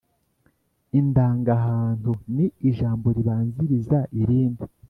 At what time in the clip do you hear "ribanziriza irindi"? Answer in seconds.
3.15-4.63